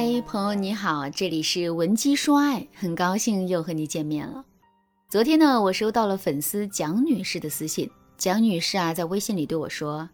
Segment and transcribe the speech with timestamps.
[0.00, 4.44] 嗨，朋友你好，这里是文姬说爱，很高兴又和你见面了。
[5.08, 7.90] 昨天呢，我收到了粉丝蒋女士的私信。
[8.16, 10.08] 蒋女士啊，在微信里对我说：“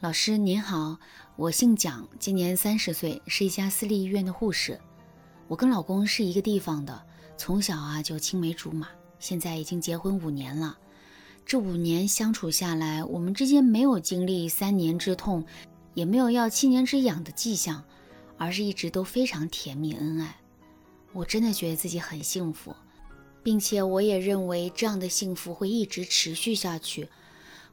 [0.00, 0.98] 老师您好，
[1.36, 4.78] 我姓蒋，今年三十岁，是一家私立医院的护士。
[5.48, 7.02] 我跟老公是一个地方的，
[7.38, 8.86] 从小啊就青梅竹马，
[9.18, 10.76] 现在已经结婚五年了。
[11.46, 15.42] 这五年相处下来，我们之间没有经历三年之痛，
[15.94, 17.82] 也没有要七年之痒的迹象。”
[18.40, 20.34] 而是一直都非常甜蜜恩爱，
[21.12, 22.74] 我真的觉得自己很幸福，
[23.42, 27.06] 并且我也认为这样的幸福会一直持续下去。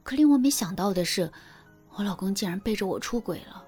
[0.02, 1.32] 可令我没想到的是，
[1.94, 3.64] 我老公竟然背着我出轨了。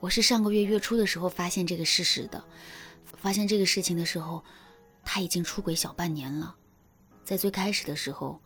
[0.00, 2.44] 我是上个月月初的时候发现这个事实的，
[3.16, 4.44] 发现这个事情的时候，
[5.02, 6.54] 他已经出轨小半年了。
[7.24, 8.38] 在最开始的时候，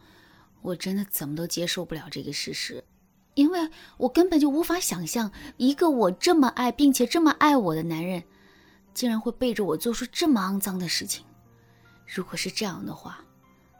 [0.60, 2.84] 我真的怎么都接受不了这个事实。
[3.34, 8.22] 因为我根本就无法想象，一个我这么爱并且这么爱我的男人，
[8.92, 11.24] 竟然会背着我做出这么肮脏的事情。
[12.06, 13.24] 如果是这样的话，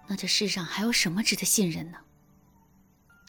[0.06, 1.98] 那这世上还有什么值得信任呢？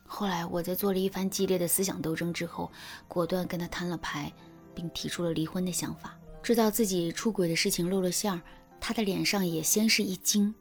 [0.05, 2.71] 后来我在做了一番激烈的思想斗争之后，
[3.07, 4.31] 果断跟他摊了牌，
[4.73, 6.17] 并提出了离婚的想法。
[6.41, 8.41] 知道自己出轨的事情露了馅儿，
[8.79, 10.55] 他的脸上也先是一惊，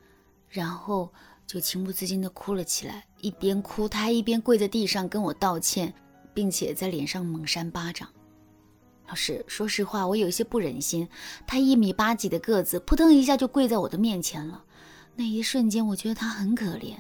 [0.49, 1.13] 然后。
[1.45, 5.95] 就情不自禁地哭了起来，一边哭，他还一边跪在地上跟我道歉，
[6.35, 8.09] 并且在脸上猛扇巴掌。
[9.09, 11.09] 老师，说实话，我有些不忍心。
[11.47, 14.65] 他一米八几的个子，扑腾一下就跪在我的面前了。
[15.15, 16.97] 那一瞬间，我觉得他很可怜，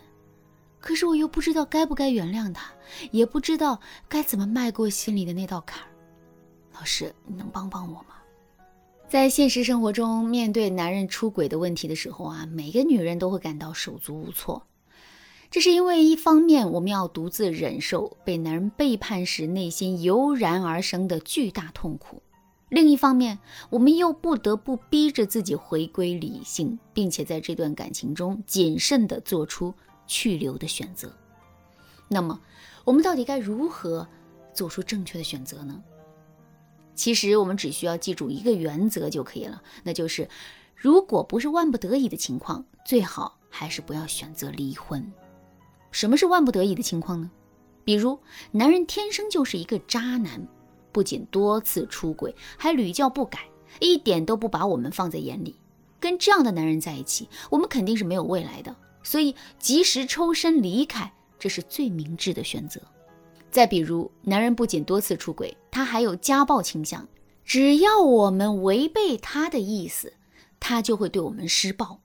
[0.79, 2.71] 可是我又不知道该不该原谅他，
[3.11, 5.89] 也不知道该怎么迈过心里的那道坎儿。
[6.75, 8.15] 老师，你能帮帮我吗？
[9.09, 14.65] 在现实生活中，面对男人出轨的问题的时候啊，每个女人都会感到手足无措。
[15.53, 22.23] 这是因为一方面我们要独自忍受被男人背叛时内心油然而生的巨大痛苦，
[22.71, 29.75] 另一方面我们又不得不逼着自己回归理性，并且在这段感情中谨慎地做出
[30.07, 31.15] 去留的选择。
[32.09, 32.41] 那么，
[32.85, 34.09] 我们到底该如何
[34.55, 35.83] 做出正确的选择呢？
[36.95, 40.27] 其实我们只需要记住一个原则就可以了，那就是，
[40.75, 45.13] 如果不是万不得已的情况，最好还是不要选择离婚。
[45.93, 47.31] 什么是万不得已的情况呢？
[47.85, 48.19] 比如
[48.51, 50.45] 男人天生就是一个渣男，
[50.91, 53.39] 不仅多次出轨，还屡教不改，
[53.79, 55.57] 一点都不把我们放在眼里。
[56.01, 58.75] 跟这样的男人在一起，我们肯定是没有未来的。
[59.05, 62.81] 所以及时抽身离开，这是最明智的选择。
[63.51, 67.07] 再比如，男人不仅多次出轨，他还有家暴倾向。
[67.45, 70.13] 只要我们违背他的意思，
[70.61, 72.01] 他就会对我们施暴。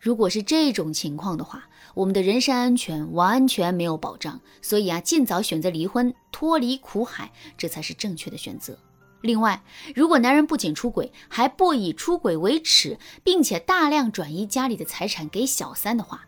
[0.00, 4.40] 如果是这种情况的话，我们的人身安全完全没有保障。
[4.62, 8.78] 所以啊，尽早选择离婚，脱离苦海，这才是正确的选择。
[9.20, 9.62] 另外，
[9.94, 16.26] 如果男人不仅出轨，还不以出轨为耻，并且大量转移家里的财产给小三的话，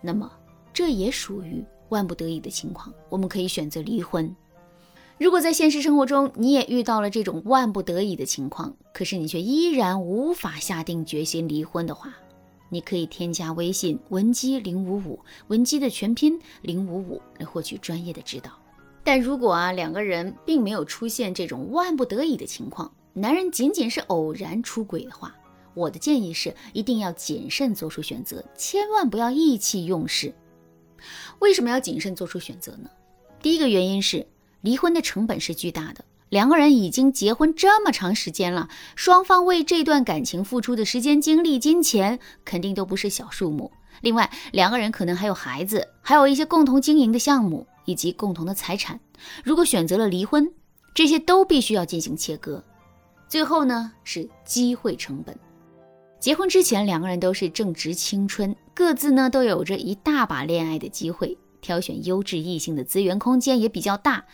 [0.00, 0.30] 那么
[0.72, 1.64] 这也属于。
[1.88, 4.36] 万不得已的情况，我们可以选择离婚。
[5.16, 12.12] 如果在现实生活中你也遇到了这种万不得已的情况，可是你却依然无法下定决心离婚的话，
[12.68, 15.18] 你可以添加微信文姬零五五，
[15.48, 18.50] 文姬的全拼零五五来获取专业的指导。
[19.02, 25.34] 但如果啊两个人并没有出现这种万不得已的情况，男人仅仅是偶然出轨的话，
[25.72, 30.34] 我的建议是一定要谨慎做出选择，千万不要意气用事。
[31.38, 32.90] 为什么要谨慎做出选择呢？
[33.40, 34.26] 第一个原因是
[34.60, 43.72] 离婚的成本是巨大的，两个人已经结婚这么长时间了，双方为这段感情付出的时间、精力、金钱肯定都不是小数目。
[44.02, 49.00] 另外，两个人可能还有孩子，还有一些共同经营的项目以及共同的财产。
[49.42, 50.52] 如果选择了离婚，
[50.94, 52.62] 这些都必须要进行切割。
[53.26, 55.36] 最后呢，是机会成本。
[56.20, 64.24] 结婚之前，两个人都是正值青春，各自呢都有着一大把恋爱的机会，挑选优质异性的资源空间也比较大。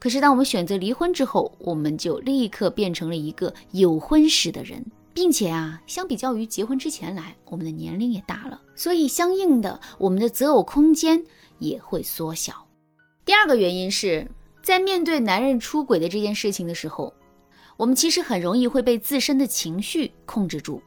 [0.00, 4.82] 可是，当我们选择离婚之后，我们就立刻变成了一个有婚史的人，
[5.12, 11.22] 并且啊，相比较于结婚之前来，我们的年龄也大了，所以相应的，我们的择偶空间
[11.58, 12.66] 也会缩小。
[13.26, 14.26] 第二个原因是
[14.62, 17.12] 在面对男人出轨的这件事情的时候，
[17.76, 20.82] 我们其实很容易会被自身的情绪控制住。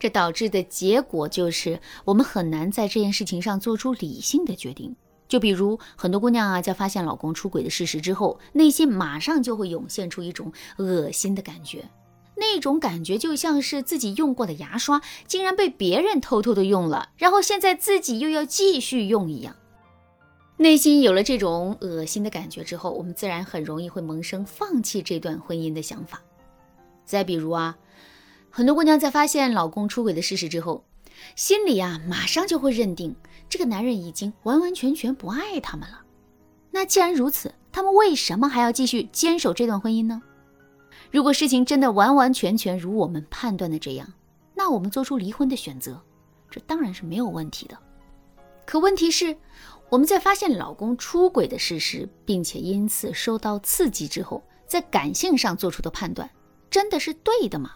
[0.00, 4.96] 这导致的结果就是，我们很难在这件事情上做出理性的决定。
[5.30, 11.88] 就比如很多姑娘啊，在发现老公出轨的事实之后，内心马上就会涌现出一种恶心的感觉，
[12.34, 19.54] 那种感觉就像是自己用过的牙刷竟然被别人偷偷的用了，然后现在自己又要继续用一样。
[20.56, 26.20] 内心有了这种恶心的感觉之后，我们自然很容易会萌生放弃这段婚姻的想法。
[27.04, 27.78] 再比如啊，
[28.50, 30.84] 很多姑娘在发现老公出轨的事实之后，
[31.36, 33.14] 心里啊马上就会认定
[33.48, 36.02] 这个男人已经完完全全不爱他们了。
[36.70, 40.22] 那既然如此，他们为什么还要继续坚守这段婚姻呢？
[41.10, 44.12] 如果事情真的完完全全如我们判断的这样，
[44.54, 46.00] 那我们做出离婚的选择，
[46.50, 47.76] 这当然是没有问题的。
[48.64, 49.36] 可问题是，
[49.88, 56.30] 我们在发现老公出轨的事实，并且因此受到刺激之后，在感性上做出的判断，
[56.70, 57.72] 真的是对的吗？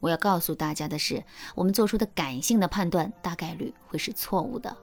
[0.00, 1.22] 我要告诉大家的是，
[1.54, 4.76] 我们做出的感性的判断大概率会是错误的。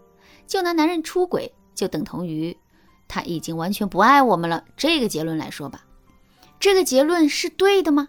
[0.45, 2.55] 就拿男人出轨就等同于
[3.07, 5.85] 他已经完全不爱我们了这个结论来说吧，
[6.59, 8.07] 这个结论是对的吗？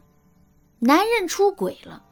[0.78, 2.05] 男人出轨了，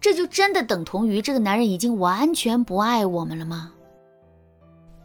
[0.00, 3.72] 这就真的等同于这个男人已经完全不爱我们了吗？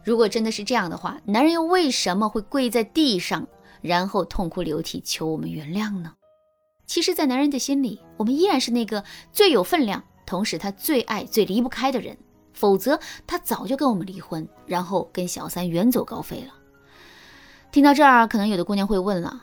[0.04, 3.46] 如果真的是这样的话，男人又为什么会跪在地上，
[3.80, 6.12] 然后痛哭流涕求我们原谅呢？
[6.86, 12.16] 其实，在男人的心里，我们依然是那个最有分量，同时他最爱、最离不开的人。
[12.52, 16.54] 否则，他早就跟我们离婚，然后跟小三远走高飞了。
[17.70, 19.42] 听到这儿，可能有的姑娘会问了：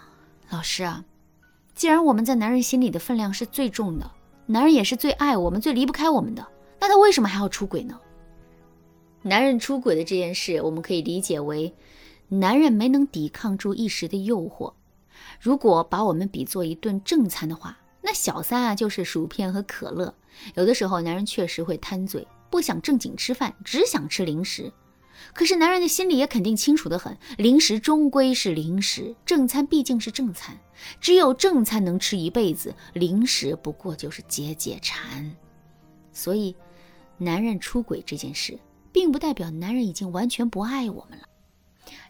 [0.49, 1.05] 老师啊，
[1.75, 4.09] 既然我们在男人心里的分量是最重的，
[4.47, 6.47] 男人也是最爱我们、最离不开我们的，
[6.79, 7.99] 那他为什么还要出轨呢？
[9.21, 11.75] 男人出轨的这件事，我们可以理解为，
[12.29, 14.73] 男人没能抵抗住一时的诱惑。
[15.39, 20.13] 如果把我们比作一顿正餐的话，那小三啊就是薯片和可乐。
[20.55, 24.71] 有的时候，男人确实会贪嘴，不想正经吃饭，只想吃零食。
[25.33, 30.57] 可是男人的心里也肯定清楚的很，零食终归是零食，正餐毕竟是正餐，
[30.99, 35.35] 只有正餐能吃一辈子，零食不过就是解解馋。
[36.11, 36.55] 所以，
[37.17, 38.59] 男人出轨这件事。
[38.93, 41.25] 并不代表男人已经完全不爱我们了。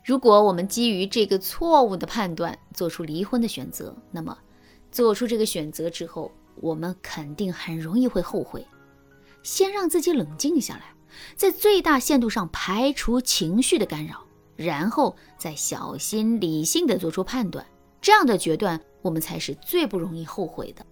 [0.04, 4.38] 如果我们基于这个错误的判断做出离婚的选择，那么
[4.92, 8.68] 做出这个选择之后，我们肯定很容易会后悔。
[9.44, 10.94] 先让自己冷静下来，
[11.38, 14.26] 在最大限度上排除情绪的干扰，
[14.58, 17.66] 然后再小心理性的做出判断，
[18.02, 20.86] 这样的决断我们才是最不容易后悔的。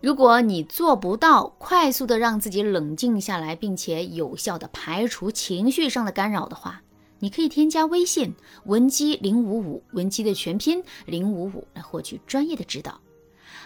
[0.00, 6.82] 如果你做不到快速的让自己冷静下来，并且有效的排除情绪上的干扰的话，
[7.20, 8.34] 你可以添加微信
[8.64, 13.00] 文姬零五五，文姬的全拼零五五来获取专业的指导。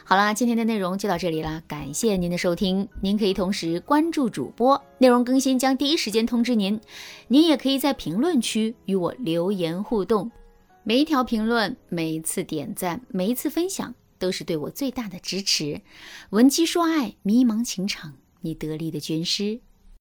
[0.04, 2.86] 好啦，今天的内容就到这里啦，感谢您的收听。
[3.00, 6.78] 您可以同时关注主播，内容更新将第一时间通知您。
[7.28, 10.30] 您也可以在评论区与我留言互动，
[10.82, 13.94] 每一条评论、每一次点赞、每一次分享。
[14.16, 15.82] 都是对我最大的支持。
[16.30, 19.60] 文姬说爱，迷茫情场，你得力的军师。